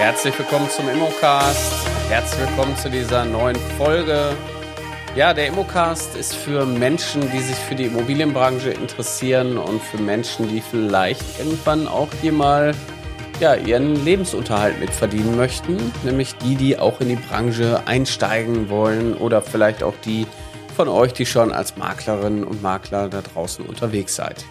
Herzlich 0.00 0.38
willkommen 0.38 0.70
zum 0.70 0.88
Immocast. 0.88 1.86
Herzlich 2.08 2.48
willkommen 2.48 2.74
zu 2.74 2.88
dieser 2.88 3.26
neuen 3.26 3.56
Folge. 3.76 4.34
Ja, 5.14 5.34
der 5.34 5.48
Immocast 5.48 6.16
ist 6.16 6.34
für 6.34 6.64
Menschen, 6.64 7.30
die 7.30 7.40
sich 7.40 7.56
für 7.56 7.74
die 7.74 7.84
Immobilienbranche 7.84 8.70
interessieren 8.70 9.58
und 9.58 9.82
für 9.82 9.98
Menschen, 9.98 10.48
die 10.48 10.62
vielleicht 10.62 11.38
irgendwann 11.38 11.86
auch 11.86 12.08
hier 12.22 12.32
mal 12.32 12.74
ja, 13.40 13.54
ihren 13.54 14.02
Lebensunterhalt 14.02 14.80
mit 14.80 14.88
verdienen 14.88 15.36
möchten. 15.36 15.92
Nämlich 16.02 16.34
die, 16.36 16.54
die 16.56 16.78
auch 16.78 17.02
in 17.02 17.10
die 17.10 17.16
Branche 17.16 17.82
einsteigen 17.84 18.70
wollen 18.70 19.12
oder 19.12 19.42
vielleicht 19.42 19.82
auch 19.82 19.94
die 20.06 20.26
von 20.76 20.88
euch, 20.88 21.12
die 21.12 21.26
schon 21.26 21.52
als 21.52 21.76
Maklerinnen 21.76 22.44
und 22.44 22.62
Makler 22.62 23.10
da 23.10 23.20
draußen 23.20 23.66
unterwegs 23.66 24.16
seid. 24.16 24.46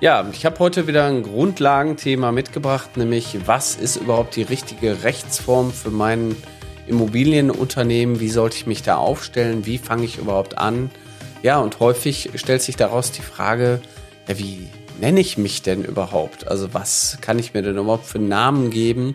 Ja, 0.00 0.26
ich 0.32 0.46
habe 0.46 0.58
heute 0.60 0.86
wieder 0.86 1.04
ein 1.04 1.22
Grundlagenthema 1.22 2.32
mitgebracht, 2.32 2.96
nämlich 2.96 3.36
was 3.44 3.76
ist 3.76 3.96
überhaupt 3.96 4.34
die 4.34 4.42
richtige 4.42 5.02
Rechtsform 5.02 5.70
für 5.70 5.90
mein 5.90 6.34
Immobilienunternehmen? 6.86 8.18
Wie 8.18 8.30
sollte 8.30 8.56
ich 8.56 8.66
mich 8.66 8.82
da 8.82 8.96
aufstellen? 8.96 9.66
Wie 9.66 9.76
fange 9.76 10.06
ich 10.06 10.16
überhaupt 10.16 10.56
an? 10.56 10.90
Ja, 11.42 11.58
und 11.58 11.80
häufig 11.80 12.30
stellt 12.36 12.62
sich 12.62 12.76
daraus 12.76 13.12
die 13.12 13.20
Frage, 13.20 13.82
ja, 14.26 14.38
wie 14.38 14.68
nenne 14.98 15.20
ich 15.20 15.36
mich 15.36 15.60
denn 15.60 15.84
überhaupt? 15.84 16.48
Also 16.48 16.72
was 16.72 17.18
kann 17.20 17.38
ich 17.38 17.52
mir 17.52 17.60
denn 17.60 17.76
überhaupt 17.76 18.06
für 18.06 18.18
Namen 18.18 18.70
geben? 18.70 19.14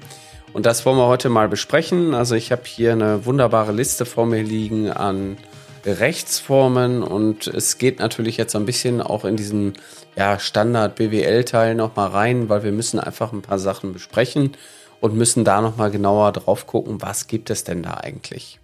Und 0.54 0.68
das 0.68 0.86
wollen 0.86 0.98
wir 0.98 1.08
heute 1.08 1.30
mal 1.30 1.50
besprechen. 1.50 2.14
Also 2.14 2.36
ich 2.36 2.52
habe 2.52 2.62
hier 2.64 2.92
eine 2.92 3.26
wunderbare 3.26 3.72
Liste 3.72 4.06
vor 4.06 4.28
mir 4.28 4.44
liegen 4.44 4.92
an 4.92 5.38
Rechtsformen 5.86 7.04
und 7.04 7.48
es 7.48 7.78
geht 7.78 8.00
natürlich 8.00 8.38
jetzt 8.38 8.56
ein 8.56 8.66
bisschen 8.66 9.02
auch 9.02 9.26
in 9.26 9.36
diesen 9.36 9.74
ja, 10.16 10.40
Standard-BWL-Teil 10.40 11.76
nochmal 11.76 12.10
rein, 12.10 12.50
weil 12.50 12.64
wir 12.64 12.72
müssen 12.72 13.00
einfach 13.00 13.32
ein 13.32 13.42
paar 13.42 13.60
Sachen 13.60 13.94
besprechen 13.94 14.52
und 15.00 15.16
müssen 15.16 15.44
da 15.44 15.62
nochmal 15.62 15.92
genauer 15.92 16.32
drauf 16.32 16.68
gucken, 16.68 17.02
was 17.02 17.27
gibt 17.27 17.50
es 17.50 17.64
denn 17.64 17.84
da 17.84 17.96
eigentlich. 17.96 18.60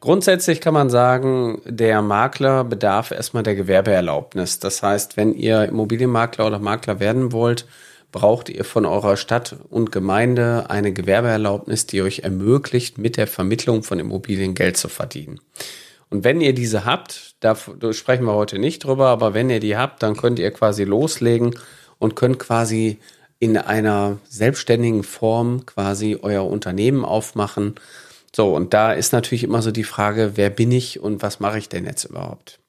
Grundsätzlich 0.00 0.60
kann 0.60 0.74
man 0.74 0.90
sagen, 0.90 1.62
der 1.64 2.02
Makler 2.02 2.64
bedarf 2.64 3.10
erstmal 3.10 3.42
der 3.42 3.54
Gewerbeerlaubnis. 3.54 4.58
Das 4.58 4.82
heißt, 4.82 5.16
wenn 5.16 5.32
ihr 5.34 5.64
Immobilienmakler 5.64 6.46
oder 6.46 6.58
Makler 6.58 7.00
werden 7.00 7.32
wollt, 7.32 7.66
braucht 8.12 8.48
ihr 8.48 8.64
von 8.64 8.86
eurer 8.86 9.16
Stadt 9.16 9.56
und 9.70 9.92
Gemeinde 9.92 10.66
eine 10.68 10.92
Gewerbeerlaubnis, 10.92 11.86
die 11.86 12.02
euch 12.02 12.20
ermöglicht, 12.20 12.98
mit 12.98 13.16
der 13.16 13.26
Vermittlung 13.26 13.82
von 13.82 13.98
Immobilien 13.98 14.54
Geld 14.54 14.76
zu 14.76 14.88
verdienen. 14.88 15.40
Und 16.10 16.24
wenn 16.24 16.40
ihr 16.40 16.54
diese 16.54 16.84
habt, 16.84 17.34
da, 17.40 17.56
sprechen 17.92 18.24
wir 18.24 18.34
heute 18.34 18.58
nicht 18.58 18.84
drüber, 18.84 19.08
aber 19.08 19.34
wenn 19.34 19.50
ihr 19.50 19.60
die 19.60 19.76
habt, 19.76 20.02
dann 20.02 20.16
könnt 20.16 20.38
ihr 20.38 20.50
quasi 20.52 20.84
loslegen 20.84 21.54
und 21.98 22.14
könnt 22.14 22.38
quasi 22.38 22.98
in 23.38 23.56
einer 23.56 24.18
selbstständigen 24.28 25.02
Form 25.02 25.66
quasi 25.66 26.18
euer 26.22 26.46
Unternehmen 26.46 27.04
aufmachen. 27.04 27.74
So, 28.34 28.54
und 28.54 28.72
da 28.72 28.92
ist 28.92 29.12
natürlich 29.12 29.44
immer 29.44 29.62
so 29.62 29.70
die 29.70 29.84
Frage, 29.84 30.32
wer 30.36 30.50
bin 30.50 30.72
ich 30.72 31.00
und 31.00 31.22
was 31.22 31.40
mache 31.40 31.58
ich 31.58 31.68
denn 31.68 31.84
jetzt 31.84 32.04
überhaupt? 32.04 32.60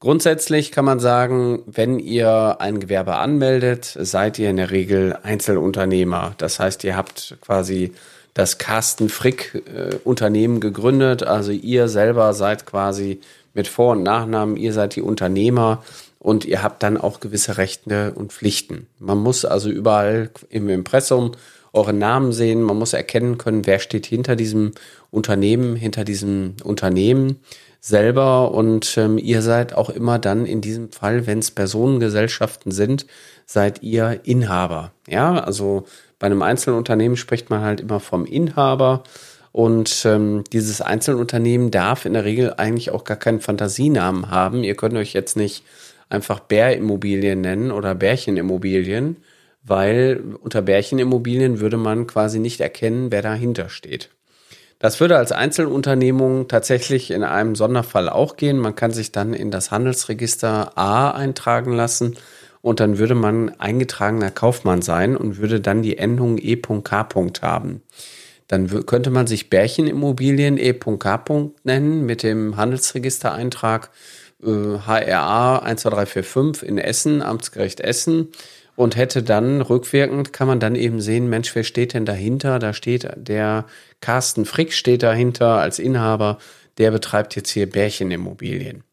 Grundsätzlich 0.00 0.70
kann 0.70 0.84
man 0.84 1.00
sagen, 1.00 1.62
wenn 1.66 1.98
ihr 1.98 2.60
ein 2.60 2.78
Gewerbe 2.78 3.16
anmeldet, 3.16 3.96
seid 3.98 4.38
ihr 4.38 4.48
in 4.48 4.56
der 4.56 4.70
Regel 4.70 5.18
Einzelunternehmer. 5.22 6.34
Das 6.38 6.60
heißt, 6.60 6.84
ihr 6.84 6.96
habt 6.96 7.36
quasi 7.40 7.92
das 8.38 8.56
Carsten 8.56 9.08
Frick 9.08 9.64
äh, 9.66 9.96
Unternehmen 10.04 10.60
gegründet. 10.60 11.24
Also 11.24 11.50
ihr 11.50 11.88
selber 11.88 12.32
seid 12.34 12.66
quasi 12.66 13.20
mit 13.52 13.66
Vor- 13.66 13.92
und 13.92 14.04
Nachnamen, 14.04 14.56
ihr 14.56 14.72
seid 14.72 14.94
die 14.94 15.02
Unternehmer 15.02 15.82
und 16.20 16.44
ihr 16.44 16.62
habt 16.62 16.84
dann 16.84 16.96
auch 16.96 17.18
gewisse 17.18 17.58
Rechte 17.58 18.12
und 18.14 18.32
Pflichten. 18.32 18.86
Man 19.00 19.18
muss 19.18 19.44
also 19.44 19.70
überall 19.70 20.30
im 20.50 20.68
Impressum 20.68 21.32
eure 21.72 21.92
Namen 21.92 22.30
sehen, 22.30 22.62
man 22.62 22.78
muss 22.78 22.92
erkennen 22.92 23.38
können, 23.38 23.66
wer 23.66 23.80
steht 23.80 24.06
hinter 24.06 24.36
diesem 24.36 24.70
Unternehmen, 25.10 25.74
hinter 25.74 26.04
diesem 26.04 26.54
Unternehmen 26.62 27.40
selber 27.80 28.52
und 28.52 28.96
ähm, 28.98 29.18
ihr 29.18 29.42
seid 29.42 29.72
auch 29.72 29.90
immer 29.90 30.20
dann 30.20 30.46
in 30.46 30.60
diesem 30.60 30.92
Fall, 30.92 31.26
wenn 31.26 31.40
es 31.40 31.50
Personengesellschaften 31.50 32.70
sind, 32.70 33.04
seid 33.46 33.82
ihr 33.82 34.20
Inhaber. 34.22 34.92
Ja, 35.08 35.40
also 35.40 35.86
bei 36.18 36.26
einem 36.26 36.42
Einzelunternehmen 36.42 37.16
spricht 37.16 37.50
man 37.50 37.60
halt 37.60 37.80
immer 37.80 38.00
vom 38.00 38.26
Inhaber. 38.26 39.02
Und 39.52 40.04
ähm, 40.04 40.44
dieses 40.52 40.80
Einzelunternehmen 40.80 41.70
darf 41.70 42.04
in 42.04 42.12
der 42.12 42.24
Regel 42.24 42.54
eigentlich 42.56 42.90
auch 42.90 43.04
gar 43.04 43.16
keinen 43.16 43.40
Fantasienamen 43.40 44.30
haben. 44.30 44.62
Ihr 44.62 44.76
könnt 44.76 44.96
euch 44.96 45.14
jetzt 45.14 45.36
nicht 45.36 45.64
einfach 46.10 46.40
Bärimmobilien 46.40 47.40
nennen 47.40 47.70
oder 47.70 47.94
Bärchenimmobilien, 47.94 49.16
weil 49.62 50.22
unter 50.40 50.62
Bärchenimmobilien 50.62 51.60
würde 51.60 51.76
man 51.76 52.06
quasi 52.06 52.38
nicht 52.38 52.60
erkennen, 52.60 53.10
wer 53.10 53.22
dahinter 53.22 53.68
steht. 53.68 54.10
Das 54.78 55.00
würde 55.00 55.16
als 55.16 55.32
Einzelunternehmung 55.32 56.46
tatsächlich 56.46 57.10
in 57.10 57.24
einem 57.24 57.56
Sonderfall 57.56 58.08
auch 58.08 58.36
gehen. 58.36 58.58
Man 58.58 58.76
kann 58.76 58.92
sich 58.92 59.10
dann 59.10 59.34
in 59.34 59.50
das 59.50 59.72
Handelsregister 59.72 60.78
A 60.78 61.10
eintragen 61.10 61.72
lassen 61.72 62.16
und 62.60 62.80
dann 62.80 62.98
würde 62.98 63.14
man 63.14 63.50
eingetragener 63.58 64.30
Kaufmann 64.30 64.82
sein 64.82 65.16
und 65.16 65.38
würde 65.38 65.60
dann 65.60 65.82
die 65.82 65.98
Endung 65.98 66.38
E.K. 66.38 67.08
haben. 67.42 67.82
Dann 68.48 68.86
könnte 68.86 69.10
man 69.10 69.26
sich 69.26 69.50
Bärchenimmobilien 69.50 70.58
E.K. 70.58 71.50
nennen 71.64 72.06
mit 72.06 72.22
dem 72.22 72.56
Handelsregistereintrag 72.56 73.90
äh, 74.42 74.46
HRA 74.46 75.58
12345 75.58 76.68
in 76.68 76.78
Essen, 76.78 77.22
Amtsgericht 77.22 77.80
Essen 77.80 78.28
und 78.78 78.96
hätte 78.96 79.22
dann 79.22 79.60
rückwirkend, 79.60 80.32
kann 80.32 80.46
man 80.46 80.60
dann 80.60 80.76
eben 80.76 81.00
sehen, 81.00 81.28
Mensch, 81.28 81.54
wer 81.56 81.64
steht 81.64 81.94
denn 81.94 82.04
dahinter? 82.04 82.58
Da 82.58 82.72
steht 82.72 83.08
der 83.16 83.66
Carsten 84.00 84.44
Frick 84.44 84.72
steht 84.72 85.02
dahinter 85.02 85.58
als 85.58 85.78
Inhaber, 85.78 86.38
der 86.78 86.92
betreibt 86.92 87.34
jetzt 87.34 87.50
hier 87.50 87.68
Bärchenimmobilien. 87.68 88.84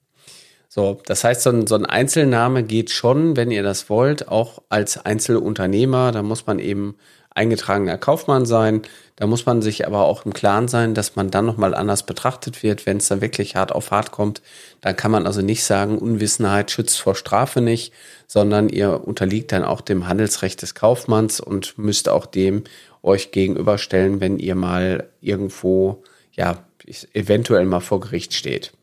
So, 0.76 1.00
das 1.06 1.24
heißt, 1.24 1.44
so 1.44 1.52
ein, 1.52 1.68
so 1.68 1.76
ein 1.76 1.86
Einzelname 1.86 2.62
geht 2.62 2.90
schon, 2.90 3.38
wenn 3.38 3.50
ihr 3.50 3.64
das 3.64 3.90
wollt, 3.90 4.28
auch 4.28 4.62
als 4.68 4.98
Einzelunternehmer. 4.98 6.12
Da 6.12 6.22
muss 6.22 6.48
man 6.48 6.60
eben 6.60 6.98
eingetragener 7.30 7.98
Kaufmann 7.98 8.46
sein. 8.46 8.82
Da 9.16 9.26
muss 9.26 9.46
man 9.46 9.62
sich 9.62 9.88
aber 9.88 10.04
auch 10.04 10.26
im 10.26 10.34
Klaren 10.34 10.68
sein, 10.68 10.94
dass 10.94 11.16
man 11.16 11.32
dann 11.32 11.46
nochmal 11.46 11.76
anders 11.76 12.06
betrachtet 12.06 12.62
wird, 12.62 12.86
wenn 12.86 12.98
es 12.98 13.08
dann 13.08 13.22
wirklich 13.22 13.56
hart 13.56 13.72
auf 13.72 13.92
hart 13.92 14.12
kommt. 14.12 14.42
Dann 14.82 14.98
kann 14.98 15.12
man 15.12 15.26
also 15.26 15.42
nicht 15.42 15.64
sagen, 15.64 15.98
Unwissenheit 15.98 16.72
schützt 16.72 17.00
vor 17.00 17.16
Strafe 17.16 17.62
nicht, 17.62 17.94
sondern 18.28 18.68
ihr 18.68 19.08
unterliegt 19.08 19.54
dann 19.54 19.64
auch 19.64 19.80
dem 19.80 20.10
Handelsrecht 20.10 20.62
des 20.62 20.76
Kaufmanns 20.76 21.40
und 21.40 21.78
müsst 21.78 22.10
auch 22.10 22.26
dem 22.26 22.66
euch 23.02 23.32
gegenüberstellen, 23.32 24.20
wenn 24.20 24.40
ihr 24.40 24.56
mal 24.56 25.10
irgendwo, 25.22 26.04
ja, 26.34 26.66
eventuell 27.14 27.64
mal 27.64 27.80
vor 27.80 28.02
Gericht 28.02 28.34
steht. 28.34 28.74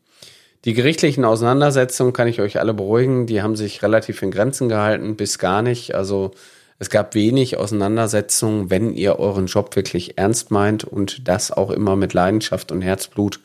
Die 0.65 0.73
gerichtlichen 0.73 1.25
Auseinandersetzungen 1.25 2.13
kann 2.13 2.29
ich 2.29 2.39
euch 2.39 2.59
alle 2.59 2.73
beruhigen, 2.73 3.25
die 3.27 3.41
haben 3.41 3.57
sich 3.57 3.83
relativ 3.83 4.21
in 4.21 4.31
Grenzen 4.31 4.69
gehalten, 4.69 5.17
bis 5.17 5.37
gar 5.37 5.61
nicht. 5.61 5.93
Also 5.93 6.31
es 6.79 6.89
gab 6.89 7.15
wenig 7.15 7.57
Auseinandersetzungen, 7.57 8.69
wenn 8.69 8.93
ihr 8.93 9.19
euren 9.19 9.47
Job 9.47 9.75
wirklich 9.75 10.17
ernst 10.17 10.51
meint 10.51 10.85
und 10.85 11.27
das 11.27 11.51
auch 11.51 11.69
immer 11.69 11.97
mit 11.97 12.13
Leidenschaft 12.13 12.71
und 12.71 12.81
Herzblut 12.81 13.41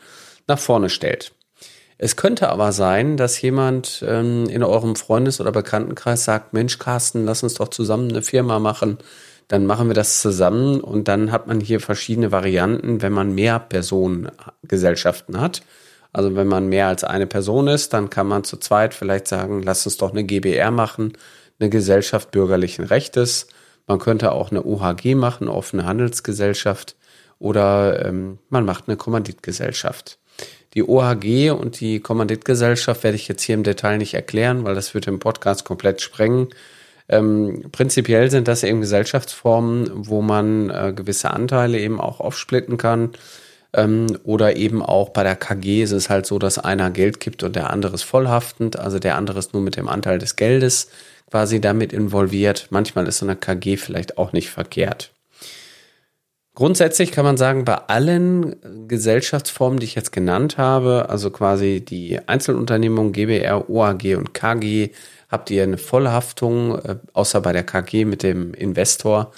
nach 0.47 0.61
vorne 0.61 0.91
stellt. 0.91 1.33
Es 1.99 2.15
könnte 2.15 2.49
aber 2.49 2.71
sein, 2.71 3.17
dass 3.17 3.43
jemand 3.43 4.05
ähm, 4.07 4.49
in 4.49 4.63
eurem 4.63 4.95
Freundes- 4.95 5.41
oder 5.41 5.51
Bekanntenkreis 5.51 6.25
sagt, 6.25 6.53
Mensch, 6.53 6.79
Carsten, 6.79 7.25
lass 7.25 7.43
uns 7.43 7.55
doch 7.55 7.69
zusammen 7.69 8.11
eine 8.11 8.23
Firma 8.23 8.61
machen. 8.61 8.99
Dann 9.49 9.67
machen 9.67 9.89
wir 9.89 9.95
das 9.95 10.21
zusammen 10.21 10.81
und 10.81 11.09
dann 11.09 11.33
hat 11.33 11.49
man 11.49 11.59
hier 11.59 11.81
verschiedene 11.81 12.31
Varianten, 12.31 13.03
wenn 13.03 13.13
man 13.13 13.35
mehr 13.35 13.59
Personengesellschaften 13.59 15.41
hat. 15.41 15.63
Also 16.13 16.35
wenn 16.35 16.47
man 16.47 16.69
mehr 16.69 16.87
als 16.87 17.05
eine 17.05 17.27
Person 17.27 17.69
ist, 17.69 17.93
dann 17.93 18.11
kann 18.11 18.27
man 18.27 18.45
zu 18.45 18.57
zweit 18.57 18.95
vielleicht 18.95 19.29
sagen, 19.29 19.63
lass 19.63 19.87
uns 19.87 19.99
doch 19.99 20.11
eine 20.11 20.25
GBR 20.25 20.71
machen, 20.71 21.13
eine 21.61 21.71
Gesellschaft 21.71 22.31
bürgerlichen 22.31 22.85
Rechtes. 22.85 23.49
Man 23.87 23.99
könnte 23.99 24.33
auch 24.33 24.51
eine 24.51 24.65
OHG 24.65 25.15
machen, 25.15 25.49
offene 25.49 25.85
Handelsgesellschaft, 25.85 26.97
oder 27.39 28.05
ähm, 28.05 28.39
man 28.49 28.65
macht 28.65 28.89
eine 28.89 28.97
Kommanditgesellschaft. 28.97 30.19
Die 30.75 30.83
OHG 30.83 31.51
und 31.51 31.81
die 31.81 32.01
Kommanditgesellschaft 32.01 33.03
werde 33.05 33.17
ich 33.17 33.29
jetzt 33.29 33.43
hier 33.43 33.55
im 33.55 33.63
Detail 33.63 33.99
nicht 33.99 34.15
erklären, 34.15 34.65
weil 34.65 34.75
das 34.75 34.93
würde 34.95 35.11
im 35.11 35.19
Podcast 35.19 35.65
komplett 35.65 36.01
sprengen. 36.01 36.49
Ähm, 37.09 37.67
prinzipiell 37.73 38.31
sind 38.31 38.49
das 38.49 38.65
eben 38.65 38.81
Gesellschaftsformen, 38.81 39.91
wo 39.95 40.21
man 40.21 40.69
äh, 40.69 40.93
gewisse 40.95 41.31
Anteile 41.31 41.79
eben 41.79 42.01
auch 42.01 42.21
aufsplitten 42.21 42.77
kann 42.77 43.13
oder 43.73 44.57
eben 44.57 44.83
auch 44.83 45.11
bei 45.11 45.23
der 45.23 45.37
KG 45.37 45.83
ist 45.83 45.93
es 45.93 46.09
halt 46.09 46.25
so, 46.25 46.39
dass 46.39 46.59
einer 46.59 46.91
Geld 46.91 47.21
gibt 47.21 47.43
und 47.43 47.55
der 47.55 47.71
andere 47.71 47.95
ist 47.95 48.03
vollhaftend, 48.03 48.79
also 48.79 48.99
der 48.99 49.17
andere 49.17 49.39
ist 49.39 49.53
nur 49.53 49.63
mit 49.63 49.77
dem 49.77 49.89
Anteil 49.89 50.19
des 50.19 50.37
Geldes 50.37 50.89
quasi 51.31 51.61
damit 51.61 51.93
involviert. 51.93 52.69
Manchmal 52.71 53.07
ist 53.07 53.19
so 53.19 53.27
eine 53.27 53.37
KG 53.37 53.77
vielleicht 53.77 54.17
auch 54.17 54.33
nicht 54.33 54.51
verkehrt. 54.51 55.13
Grundsätzlich 56.55 57.13
kann 57.13 57.25
man 57.25 57.37
sagen, 57.37 57.65
bei 57.65 57.77
allen 57.77 58.89
Gesellschaftsformen, 58.89 59.79
die 59.79 59.87
ich 59.87 59.95
jetzt 59.95 60.11
genannt 60.11 60.59
habe, 60.59 61.07
also 61.09 61.31
quasi 61.31 61.85
die 61.85 62.19
Einzelunternehmung 62.27 63.13
GBR, 63.13 63.71
OAG 63.71 64.17
und 64.17 64.35
KG, 64.35 64.91
habt 65.29 65.51
ihr 65.51 65.63
eine 65.63 65.79
Vollhaftung, 65.79 66.77
äh, 66.79 66.97
außer 67.13 67.41
bei 67.43 67.53
der 67.53 67.63
KG 67.63 68.05
mit 68.05 68.25
dem 68.25 68.55
Investor, 68.55 69.33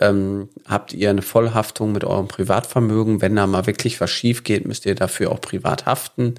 ähm, 0.00 0.48
habt 0.66 0.92
ihr 0.92 1.10
eine 1.10 1.22
Vollhaftung 1.22 1.92
mit 1.92 2.04
eurem 2.04 2.28
Privatvermögen. 2.28 3.20
Wenn 3.20 3.36
da 3.36 3.46
mal 3.46 3.66
wirklich 3.66 4.00
was 4.00 4.10
schief 4.10 4.44
geht, 4.44 4.66
müsst 4.66 4.86
ihr 4.86 4.94
dafür 4.94 5.30
auch 5.30 5.40
privat 5.40 5.86
haften. 5.86 6.36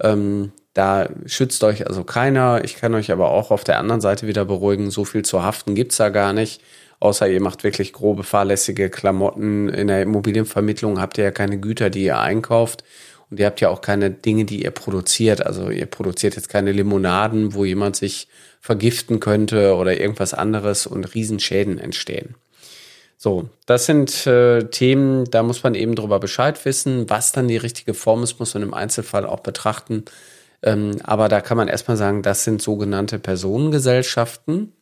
Ähm, 0.00 0.52
da 0.74 1.08
schützt 1.26 1.64
euch 1.64 1.86
also 1.86 2.04
keiner. 2.04 2.64
Ich 2.64 2.76
kann 2.76 2.94
euch 2.94 3.10
aber 3.10 3.30
auch 3.30 3.50
auf 3.50 3.64
der 3.64 3.78
anderen 3.78 4.00
Seite 4.00 4.26
wieder 4.26 4.44
beruhigen, 4.44 4.90
so 4.90 5.04
viel 5.04 5.24
zu 5.24 5.42
haften 5.42 5.74
gibt's 5.74 5.96
da 5.96 6.08
gar 6.08 6.32
nicht. 6.32 6.62
Außer 7.00 7.28
ihr 7.28 7.40
macht 7.40 7.62
wirklich 7.62 7.92
grobe, 7.92 8.24
fahrlässige 8.24 8.90
Klamotten. 8.90 9.68
In 9.68 9.88
der 9.88 10.02
Immobilienvermittlung 10.02 11.00
habt 11.00 11.18
ihr 11.18 11.24
ja 11.24 11.30
keine 11.30 11.58
Güter, 11.58 11.90
die 11.90 12.04
ihr 12.04 12.18
einkauft. 12.18 12.84
Und 13.30 13.38
ihr 13.38 13.46
habt 13.46 13.60
ja 13.60 13.68
auch 13.68 13.82
keine 13.82 14.10
Dinge, 14.10 14.46
die 14.46 14.62
ihr 14.62 14.70
produziert. 14.70 15.44
Also 15.44 15.70
ihr 15.70 15.86
produziert 15.86 16.34
jetzt 16.36 16.48
keine 16.48 16.72
Limonaden, 16.72 17.54
wo 17.54 17.64
jemand 17.64 17.96
sich 17.96 18.28
vergiften 18.60 19.20
könnte 19.20 19.76
oder 19.76 20.00
irgendwas 20.00 20.34
anderes 20.34 20.86
und 20.86 21.14
Riesenschäden 21.14 21.78
entstehen. 21.78 22.34
So, 23.20 23.50
das 23.66 23.86
sind 23.86 24.28
äh, 24.28 24.62
Themen, 24.70 25.24
da 25.24 25.42
muss 25.42 25.64
man 25.64 25.74
eben 25.74 25.96
drüber 25.96 26.20
Bescheid 26.20 26.64
wissen. 26.64 27.10
Was 27.10 27.32
dann 27.32 27.48
die 27.48 27.56
richtige 27.56 27.92
Form 27.92 28.22
ist, 28.22 28.38
muss 28.38 28.54
man 28.54 28.62
im 28.62 28.72
Einzelfall 28.72 29.26
auch 29.26 29.40
betrachten. 29.40 30.04
Ähm, 30.62 31.00
aber 31.02 31.28
da 31.28 31.40
kann 31.40 31.56
man 31.56 31.66
erstmal 31.66 31.96
sagen, 31.96 32.22
das 32.22 32.44
sind 32.44 32.62
sogenannte 32.62 33.18
Personengesellschaften. 33.18 34.72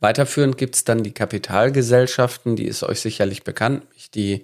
Weiterführend 0.00 0.56
gibt 0.56 0.74
es 0.74 0.84
dann 0.84 1.02
die 1.02 1.12
Kapitalgesellschaften, 1.12 2.56
die 2.56 2.66
ist 2.66 2.82
euch 2.82 3.00
sicherlich 3.00 3.44
bekannt, 3.44 3.84
die 4.14 4.42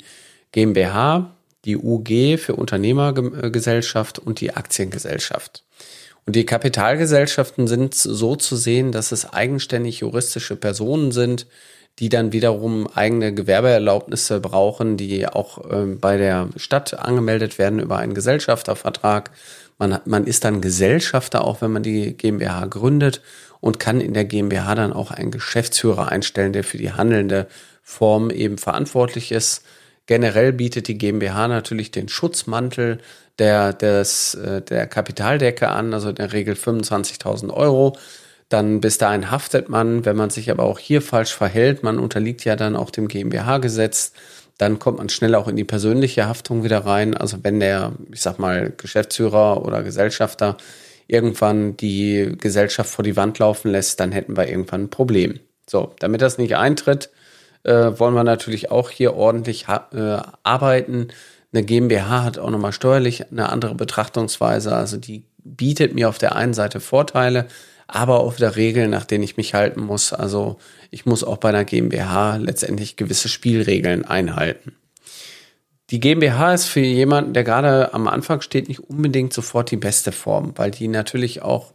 GmbH, 0.53 1.35
die 1.65 1.79
UG 1.79 2.39
für 2.39 2.55
Unternehmergesellschaft 2.55 4.19
und 4.19 4.41
die 4.41 4.55
Aktiengesellschaft. 4.55 5.65
Und 6.27 6.37
die 6.37 6.45
Kapitalgesellschaften 6.45 7.67
sind 7.67 7.95
so 7.95 8.37
zu 8.37 8.57
sehen, 8.57 8.93
dass 8.93 9.11
es 9.11 9.33
eigenständig 9.33 10.01
juristische 10.01 10.55
Personen 10.55 11.13
sind, 11.13 11.47
die 11.99 12.09
dann 12.09 12.33
wiederum 12.33 12.87
eigene 12.87 13.35
Gewerbeerlaubnisse 13.35 14.41
brauchen, 14.41 14.97
die 14.97 15.27
auch 15.27 15.71
äh, 15.71 15.85
bei 15.87 16.17
der 16.17 16.49
Stadt 16.57 16.95
angemeldet 16.95 17.59
werden 17.59 17.81
über 17.81 17.99
einen 17.99 18.15
Gesellschaftervertrag. 18.15 19.31
Man, 19.79 19.99
man 20.05 20.27
ist 20.27 20.45
dann 20.45 20.61
Gesellschafter, 20.61 21.45
auch 21.45 21.61
wenn 21.61 21.73
man 21.73 21.83
die 21.83 22.17
GmbH 22.17 22.67
gründet 22.67 23.21
und 23.61 23.81
kann 23.81 24.01
in 24.01 24.15
der 24.15 24.25
GmbH 24.25 24.75
dann 24.75 24.93
auch 24.93 25.11
einen 25.11 25.31
Geschäftsführer 25.31 26.09
einstellen, 26.09 26.53
der 26.53 26.65
für 26.65 26.79
die 26.79 26.93
handelnde 26.93 27.49
Form 27.83 28.31
eben 28.31 28.59
verantwortlich 28.59 29.33
ist. 29.33 29.65
Generell 30.07 30.53
bietet 30.53 30.89
die 30.89 30.99
GmbH 30.99 31.49
natürlich 31.49 31.91
den 31.91 32.09
Schutzmantel 32.09 32.99
der, 33.39 33.73
des, 33.73 34.35
äh, 34.35 34.63
der 34.63 34.87
Kapitaldecke 34.87 35.69
an, 35.69 35.93
also 35.95 36.11
in 36.11 36.15
der 36.15 36.33
Regel 36.33 36.55
25.000 36.55 37.51
Euro. 37.51 37.97
Dann 38.49 38.81
bis 38.81 38.99
dahin 38.99 39.31
haftet 39.31 39.69
man, 39.69 40.05
wenn 40.05 40.17
man 40.17 40.31
sich 40.31 40.51
aber 40.51 40.65
auch 40.65 40.79
hier 40.79 41.03
falsch 41.03 41.35
verhält, 41.35 41.83
man 41.83 41.99
unterliegt 41.99 42.45
ja 42.45 42.57
dann 42.57 42.77
auch 42.77 42.91
dem 42.91 43.09
GmbH-Gesetz, 43.09 44.13
dann 44.57 44.79
kommt 44.79 44.99
man 44.99 45.09
schnell 45.09 45.35
auch 45.35 45.49
in 45.49 45.57
die 45.57 45.65
persönliche 45.65 46.27
Haftung 46.27 46.65
wieder 46.65 46.85
rein. 46.85 47.17
Also 47.17 47.39
wenn 47.43 47.61
der, 47.61 47.93
ich 48.11 48.23
sag 48.23 48.39
mal, 48.39 48.73
Geschäftsführer 48.77 49.65
oder 49.65 49.83
Gesellschafter 49.83 50.57
irgendwann 51.07 51.77
die 51.77 52.35
Gesellschaft 52.39 52.91
vor 52.91 53.05
die 53.05 53.17
Wand 53.17 53.39
laufen 53.39 53.71
lässt, 53.71 54.01
dann 54.01 54.13
hätten 54.13 54.37
wir 54.37 54.49
irgendwann 54.49 54.85
ein 54.85 54.91
Problem. 54.91 55.41
So, 55.69 55.95
damit 56.01 56.23
das 56.23 56.39
nicht 56.39 56.57
eintritt, 56.57 57.11
äh, 57.63 57.99
wollen 57.99 58.15
wir 58.15 58.25
natürlich 58.25 58.71
auch 58.71 58.91
hier 58.91 59.15
ordentlich 59.15 59.67
äh, 59.69 60.19
arbeiten. 60.43 61.09
Eine 61.53 61.65
GmbH 61.65 62.25
hat 62.25 62.39
auch 62.39 62.51
nochmal 62.51 62.73
steuerlich 62.73 63.31
eine 63.31 63.51
andere 63.51 63.75
Betrachtungsweise. 63.75 64.75
Also 64.75 64.97
die 64.97 65.25
bietet 65.45 65.95
mir 65.95 66.09
auf 66.09 66.19
der 66.19 66.37
einen 66.37 66.55
Seite 66.55 66.81
Vorteile, 66.81 67.47
aber 67.89 68.21
auch 68.21 68.37
wieder 68.37 68.55
Regeln, 68.55 68.91
nach 68.91 69.07
denen 69.07 69.25
ich 69.25 69.37
mich 69.37 69.55
halten 69.55 69.81
muss. 69.81 70.13
Also 70.13 70.59
ich 70.91 71.07
muss 71.07 71.25
auch 71.25 71.39
bei 71.39 71.49
einer 71.49 71.65
GmbH 71.65 72.37
letztendlich 72.37 72.97
gewisse 72.97 73.29
Spielregeln 73.29 74.05
einhalten. 74.05 74.77
Die 75.91 76.01
GmbH 76.01 76.53
ist 76.53 76.67
für 76.67 76.81
jemanden, 76.81 77.33
der 77.33 77.45
gerade 77.45 77.95
am 77.95 78.07
Anfang 78.07 78.43
steht, 78.43 78.69
nicht 78.69 78.81
unbedingt 78.81 79.33
sofort 79.33 79.71
die 79.71 79.79
beste 79.79 80.13
Form, 80.13 80.53
weil 80.57 80.71
die 80.71 80.87
natürlich 80.87 81.41
auch 81.41 81.73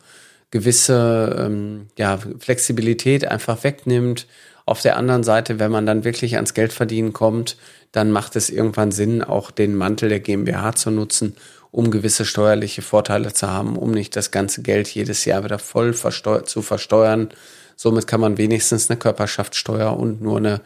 gewisse 0.52 1.36
ähm, 1.40 1.88
ja, 1.98 2.20
Flexibilität 2.38 3.26
einfach 3.26 3.64
wegnimmt. 3.64 4.28
Auf 4.66 4.82
der 4.82 4.98
anderen 4.98 5.24
Seite, 5.24 5.58
wenn 5.58 5.72
man 5.72 5.88
dann 5.88 6.04
wirklich 6.04 6.36
ans 6.36 6.54
Geldverdienen 6.54 7.12
kommt, 7.12 7.58
dann 7.94 8.12
macht 8.12 8.36
es 8.36 8.50
irgendwann 8.50 8.92
Sinn, 8.92 9.24
auch 9.24 9.52
den 9.52 9.76
Mantel 9.76 10.10
der 10.10 10.20
GmbH 10.20 10.74
zu 10.74 10.92
nutzen, 10.92 11.38
um 11.72 11.92
gewisse 11.92 12.26
steuerliche 12.26 12.82
Vorteile 12.82 13.32
zu 13.34 13.50
haben, 13.50 13.78
um 13.78 13.92
nicht 13.92 14.16
das 14.16 14.32
ganze 14.32 14.62
Geld 14.62 14.90
jedes 14.90 15.24
Jahr 15.26 15.44
wieder 15.44 15.60
voll 15.60 15.94
versteu 15.94 16.42
zu 16.42 16.62
versteuern. 16.62 17.30
Somit 17.76 18.08
kann 18.08 18.20
man 18.20 18.38
wenigstens 18.38 18.90
eine 18.90 19.00
Körperschaftssteuer 19.00 19.98
und 19.98 20.22
nur 20.22 20.38
eine 20.38 20.62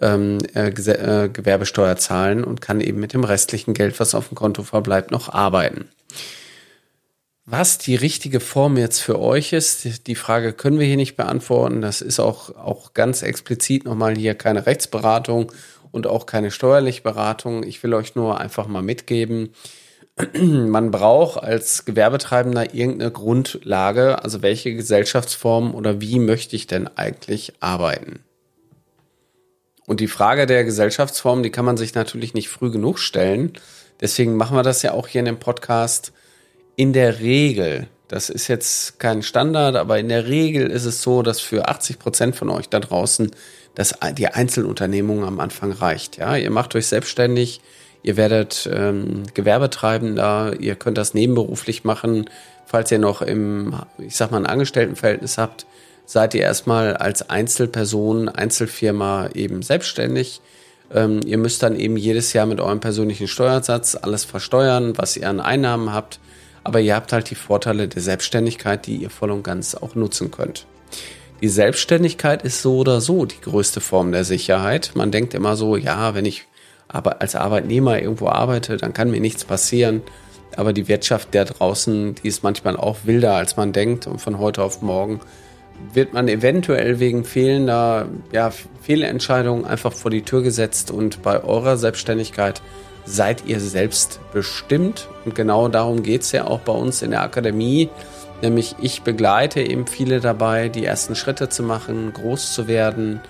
ähm, 0.00 0.38
äh, 0.54 0.68
äh, 0.68 1.28
Gewerbesteuer 1.28 1.96
zahlen 1.96 2.42
und 2.44 2.60
kann 2.60 2.80
eben 2.80 3.00
mit 3.00 3.12
dem 3.12 3.24
restlichen 3.24 3.72
Geld, 3.72 3.98
was 4.00 4.14
auf 4.14 4.28
dem 4.28 4.34
Konto 4.34 4.64
verbleibt, 4.64 5.12
noch 5.12 5.28
arbeiten. 5.28 5.88
Was 7.46 7.76
die 7.76 7.94
richtige 7.94 8.40
Form 8.40 8.78
jetzt 8.78 9.00
für 9.00 9.20
euch 9.20 9.52
ist, 9.52 10.06
die 10.06 10.14
Frage 10.14 10.54
können 10.54 10.78
wir 10.78 10.86
hier 10.86 10.96
nicht 10.96 11.16
beantworten. 11.16 11.82
Das 11.82 12.00
ist 12.00 12.18
auch, 12.18 12.56
auch 12.56 12.94
ganz 12.94 13.22
explizit 13.22 13.84
nochmal 13.84 14.16
hier 14.16 14.34
keine 14.34 14.64
Rechtsberatung 14.64 15.52
und 15.94 16.08
auch 16.08 16.26
keine 16.26 16.50
steuerliche 16.50 17.02
Beratung. 17.02 17.62
Ich 17.62 17.82
will 17.84 17.94
euch 17.94 18.16
nur 18.16 18.40
einfach 18.40 18.66
mal 18.66 18.82
mitgeben, 18.82 19.54
man 20.34 20.90
braucht 20.90 21.42
als 21.42 21.84
Gewerbetreibender 21.84 22.74
irgendeine 22.74 23.12
Grundlage, 23.12 24.22
also 24.22 24.42
welche 24.42 24.74
Gesellschaftsform 24.74 25.74
oder 25.74 26.00
wie 26.00 26.18
möchte 26.18 26.56
ich 26.56 26.66
denn 26.66 26.88
eigentlich 26.96 27.54
arbeiten? 27.60 28.20
Und 29.86 30.00
die 30.00 30.08
Frage 30.08 30.46
der 30.46 30.64
Gesellschaftsform, 30.64 31.42
die 31.42 31.50
kann 31.50 31.64
man 31.64 31.76
sich 31.76 31.94
natürlich 31.94 32.34
nicht 32.34 32.48
früh 32.48 32.70
genug 32.70 32.98
stellen. 32.98 33.52
Deswegen 34.00 34.34
machen 34.34 34.56
wir 34.56 34.62
das 34.62 34.82
ja 34.82 34.92
auch 34.92 35.06
hier 35.06 35.20
in 35.20 35.26
dem 35.26 35.38
Podcast. 35.38 36.12
In 36.74 36.92
der 36.92 37.20
Regel, 37.20 37.86
das 38.08 38.30
ist 38.30 38.48
jetzt 38.48 38.98
kein 38.98 39.22
Standard, 39.22 39.76
aber 39.76 39.98
in 39.98 40.08
der 40.08 40.26
Regel 40.26 40.70
ist 40.70 40.86
es 40.86 41.02
so, 41.02 41.22
dass 41.22 41.40
für 41.40 41.68
80 41.68 41.98
Prozent 41.98 42.36
von 42.36 42.50
euch 42.50 42.68
da 42.68 42.80
draußen 42.80 43.30
dass 43.74 43.94
die 44.16 44.28
Einzelunternehmung 44.28 45.24
am 45.24 45.40
Anfang 45.40 45.72
reicht. 45.72 46.16
Ja, 46.16 46.36
ihr 46.36 46.50
macht 46.50 46.74
euch 46.74 46.86
selbstständig, 46.86 47.60
ihr 48.02 48.16
werdet 48.16 48.68
ähm, 48.72 49.24
Gewerbetreibender, 49.34 50.54
ihr 50.60 50.76
könnt 50.76 50.98
das 50.98 51.14
nebenberuflich 51.14 51.84
machen. 51.84 52.30
Falls 52.66 52.90
ihr 52.90 52.98
noch 52.98 53.22
im, 53.22 53.74
ich 53.98 54.16
sag 54.16 54.30
mal, 54.30 54.38
ein 54.38 54.46
Angestelltenverhältnis 54.46 55.38
habt, 55.38 55.66
seid 56.06 56.34
ihr 56.34 56.42
erstmal 56.42 56.96
als 56.96 57.28
Einzelperson, 57.28 58.28
Einzelfirma 58.28 59.28
eben 59.34 59.62
selbstständig. 59.62 60.40
Ähm, 60.92 61.20
ihr 61.24 61.38
müsst 61.38 61.62
dann 61.62 61.76
eben 61.76 61.96
jedes 61.96 62.32
Jahr 62.32 62.46
mit 62.46 62.60
eurem 62.60 62.80
persönlichen 62.80 63.26
Steuersatz 63.26 63.96
alles 63.96 64.24
versteuern, 64.24 64.92
was 64.96 65.16
ihr 65.16 65.28
an 65.28 65.40
Einnahmen 65.40 65.92
habt. 65.92 66.20
Aber 66.62 66.80
ihr 66.80 66.94
habt 66.94 67.12
halt 67.12 67.30
die 67.30 67.34
Vorteile 67.34 67.88
der 67.88 68.00
Selbstständigkeit, 68.00 68.86
die 68.86 68.96
ihr 68.96 69.10
voll 69.10 69.30
und 69.30 69.42
ganz 69.42 69.74
auch 69.74 69.94
nutzen 69.94 70.30
könnt. 70.30 70.66
Die 71.44 71.50
Selbstständigkeit 71.50 72.42
ist 72.42 72.62
so 72.62 72.78
oder 72.78 73.02
so 73.02 73.26
die 73.26 73.38
größte 73.38 73.82
Form 73.82 74.12
der 74.12 74.24
Sicherheit. 74.24 74.92
Man 74.94 75.10
denkt 75.10 75.34
immer 75.34 75.56
so, 75.56 75.76
ja, 75.76 76.14
wenn 76.14 76.24
ich 76.24 76.46
aber 76.88 77.20
als 77.20 77.36
Arbeitnehmer 77.36 78.00
irgendwo 78.00 78.28
arbeite, 78.28 78.78
dann 78.78 78.94
kann 78.94 79.10
mir 79.10 79.20
nichts 79.20 79.44
passieren. 79.44 80.00
Aber 80.56 80.72
die 80.72 80.88
Wirtschaft 80.88 81.34
der 81.34 81.44
draußen, 81.44 82.14
die 82.14 82.28
ist 82.28 82.44
manchmal 82.44 82.78
auch 82.78 83.00
wilder, 83.04 83.34
als 83.34 83.58
man 83.58 83.74
denkt. 83.74 84.06
Und 84.06 84.22
von 84.22 84.38
heute 84.38 84.62
auf 84.62 84.80
morgen 84.80 85.20
wird 85.92 86.14
man 86.14 86.28
eventuell 86.28 86.98
wegen 86.98 87.26
fehlender 87.26 88.08
ja, 88.32 88.50
Fehlentscheidungen 88.80 89.66
einfach 89.66 89.92
vor 89.92 90.10
die 90.10 90.22
Tür 90.22 90.40
gesetzt. 90.40 90.90
Und 90.90 91.20
bei 91.22 91.44
eurer 91.44 91.76
Selbstständigkeit 91.76 92.62
seid 93.04 93.44
ihr 93.44 93.60
selbst 93.60 94.18
bestimmt. 94.32 95.10
Und 95.26 95.34
genau 95.34 95.68
darum 95.68 96.02
geht 96.02 96.22
es 96.22 96.32
ja 96.32 96.46
auch 96.46 96.60
bei 96.60 96.72
uns 96.72 97.02
in 97.02 97.10
der 97.10 97.20
Akademie. 97.20 97.90
Nämlich 98.44 98.76
ich 98.78 99.00
begleite 99.00 99.62
eben 99.62 99.86
viele 99.86 100.20
dabei, 100.20 100.68
die 100.68 100.84
ersten 100.84 101.14
Schritte 101.14 101.48
zu 101.48 101.62
machen, 101.62 102.12
groß 102.12 102.52
zu 102.52 102.68
werden, 102.68 103.20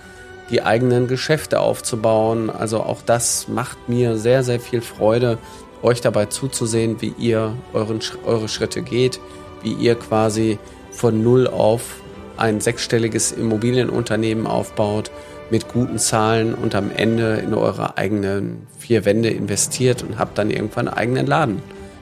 die 0.49 0.61
eigenen 0.61 1.07
Geschäfte 1.07 1.61
aufzubauen. 1.61 2.49
Also 2.49 2.81
auch 2.81 3.01
das 3.01 3.47
macht 3.47 3.87
mir 3.87 4.17
sehr, 4.17 4.43
sehr 4.43 4.59
viel 4.59 4.81
Freude, 4.81 5.37
euch 5.81 6.01
dabei 6.01 6.25
zuzusehen, 6.25 7.01
wie 7.01 7.13
ihr 7.17 7.55
euren, 7.71 8.01
eure 8.25 8.49
Schritte 8.49 8.81
geht, 8.81 9.21
wie 9.63 9.71
ihr 9.71 9.95
quasi 9.95 10.59
von 10.91 11.23
Null 11.23 11.47
auf 11.47 12.01
ein 12.35 12.59
sechsstelliges 12.59 13.31
Immobilienunternehmen 13.31 14.45
aufbaut 14.45 15.11
mit 15.49 15.69
guten 15.69 15.97
Zahlen 15.97 16.53
und 16.53 16.75
am 16.75 16.91
Ende 16.91 17.35
in 17.37 17.53
eure 17.53 17.97
eigenen 17.97 18.67
vier 18.77 19.05
Wände 19.05 19.29
investiert 19.29 20.03
und 20.03 20.19
habt 20.19 20.37
dann 20.37 20.51
irgendwann 20.51 20.89
einen 20.89 20.97
eigenen 20.97 21.25
Laden. 21.25 21.61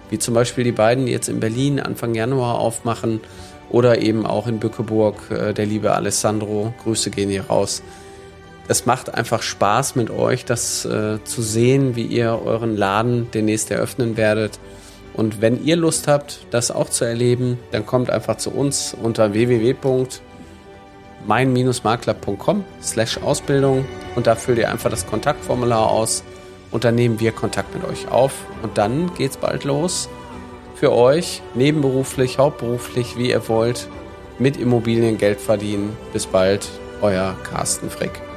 Wie 0.09 0.19
zum 0.19 0.33
Beispiel 0.33 0.63
die 0.63 0.71
beiden, 0.71 1.05
die 1.05 1.11
jetzt 1.11 1.29
in 1.29 1.39
Berlin 1.39 1.79
Anfang 1.79 2.13
Januar 2.13 2.59
aufmachen 2.59 3.21
oder 3.69 4.01
eben 4.01 4.25
auch 4.25 4.47
in 4.47 4.59
Bückeburg 4.59 5.31
äh, 5.31 5.53
der 5.53 5.65
liebe 5.65 5.93
Alessandro. 5.93 6.73
Grüße 6.83 7.09
gehen 7.09 7.29
hier 7.29 7.47
raus 7.47 7.81
es 8.67 8.85
macht 8.85 9.13
einfach 9.13 9.41
Spaß 9.41 9.95
mit 9.95 10.09
euch, 10.09 10.45
das 10.45 10.85
äh, 10.85 11.21
zu 11.23 11.41
sehen, 11.41 11.95
wie 11.95 12.05
ihr 12.05 12.39
euren 12.43 12.77
Laden 12.77 13.29
demnächst 13.31 13.71
eröffnen 13.71 14.15
werdet. 14.17 14.59
Und 15.13 15.41
wenn 15.41 15.63
ihr 15.63 15.75
Lust 15.75 16.07
habt, 16.07 16.47
das 16.49 16.71
auch 16.71 16.89
zu 16.89 17.05
erleben, 17.05 17.59
dann 17.71 17.85
kommt 17.85 18.09
einfach 18.09 18.37
zu 18.37 18.51
uns 18.51 18.95
unter 18.99 19.33
www 19.33 19.75
mein-makler.com 21.25 22.65
slash 22.81 23.17
Ausbildung 23.19 23.85
und 24.17 24.27
da 24.27 24.35
füllt 24.35 24.57
ihr 24.57 24.69
einfach 24.69 24.89
das 24.89 25.07
Kontaktformular 25.07 25.89
aus 25.89 26.21
und 26.73 26.83
dann 26.83 26.95
nehmen 26.95 27.21
wir 27.21 27.31
Kontakt 27.31 27.73
mit 27.73 27.85
euch 27.85 28.09
auf 28.09 28.33
und 28.61 28.77
dann 28.77 29.13
geht's 29.13 29.37
bald 29.37 29.63
los 29.63 30.09
für 30.75 30.91
euch, 30.91 31.41
nebenberuflich, 31.53 32.39
hauptberuflich, 32.39 33.15
wie 33.17 33.29
ihr 33.29 33.47
wollt, 33.47 33.87
mit 34.39 34.57
Immobilien 34.57 35.17
Geld 35.17 35.39
verdienen. 35.39 35.95
Bis 36.11 36.25
bald, 36.25 36.67
euer 37.01 37.37
Carsten 37.43 37.89
Frick. 37.89 38.32